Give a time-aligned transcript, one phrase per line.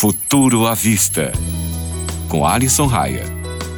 [0.00, 1.30] Futuro à Vista,
[2.26, 3.22] com Alisson Raia.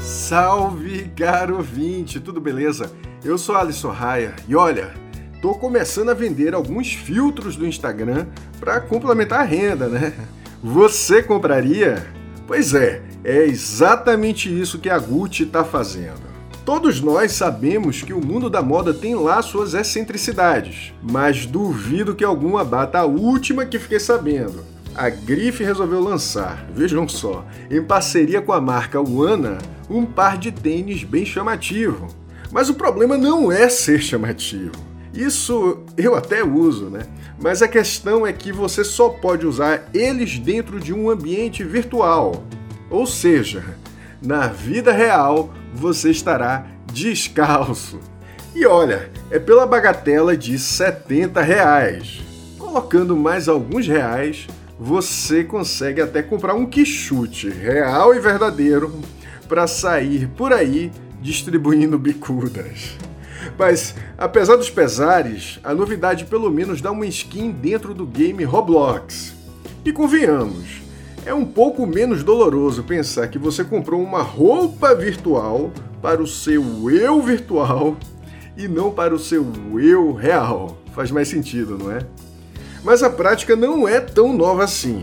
[0.01, 2.93] Salve, caro ouvinte, tudo beleza?
[3.25, 4.95] Eu sou Alisson Raia e olha,
[5.41, 8.27] tô começando a vender alguns filtros do Instagram
[8.61, 10.12] para complementar a renda, né?
[10.62, 12.07] Você compraria?
[12.46, 16.23] Pois é, é exatamente isso que a Gucci está fazendo.
[16.64, 22.23] Todos nós sabemos que o mundo da moda tem lá suas excentricidades, mas duvido que
[22.23, 28.43] alguma bata a última que fiquei sabendo a Grife resolveu lançar, vejam só, em parceria
[28.43, 32.09] com a marca Wana, um par de tênis bem chamativo.
[32.50, 34.73] Mas o problema não é ser chamativo.
[35.14, 37.02] Isso eu até uso, né?
[37.41, 42.45] Mas a questão é que você só pode usar eles dentro de um ambiente virtual.
[42.91, 43.64] Ou seja,
[44.20, 47.98] na vida real você estará descalço.
[48.55, 52.20] E olha, é pela bagatela de 70 reais.
[52.59, 54.47] Colocando mais alguns reais,
[54.82, 58.92] você consegue até comprar um quichute real e verdadeiro
[59.48, 62.97] para sair por aí distribuindo bicudas.
[63.56, 69.34] Mas, apesar dos pesares, a novidade pelo menos dá uma skin dentro do game Roblox.
[69.84, 70.83] E convenhamos,
[71.25, 75.70] é um pouco menos doloroso pensar que você comprou uma roupa virtual
[76.03, 77.97] para o seu eu virtual
[78.56, 79.47] e não para o seu
[79.78, 80.77] eu real.
[80.92, 82.00] Faz mais sentido, não é?
[82.83, 85.02] Mas a prática não é tão nova assim.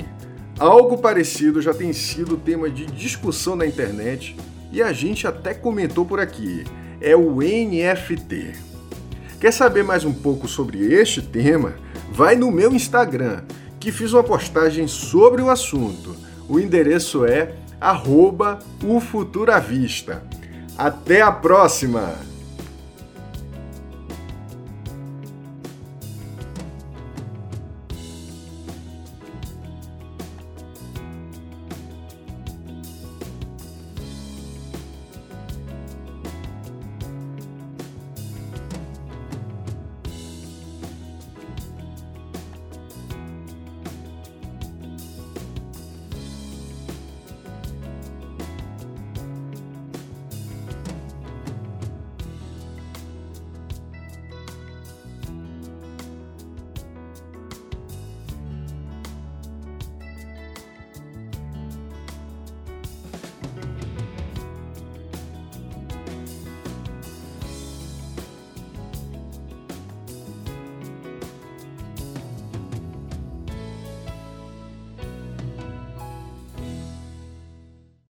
[0.60, 4.36] Algo parecido já tem sido tema de discussão na internet
[4.72, 6.66] e a gente até comentou por aqui.
[7.00, 8.54] É o NFT.
[9.40, 11.76] Quer saber mais um pouco sobre este tema?
[12.12, 13.44] Vai no meu Instagram,
[13.80, 16.14] que fiz uma postagem sobre o assunto.
[16.50, 18.60] O endereço é arroba
[20.78, 22.29] Até a próxima!